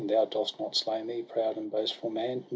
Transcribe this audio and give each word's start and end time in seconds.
Thou 0.07 0.25
dost 0.25 0.59
not 0.59 0.75
slay 0.75 1.03
me, 1.03 1.21
proud 1.21 1.57
and 1.57 1.69
boastful 1.69 2.09
man! 2.09 2.47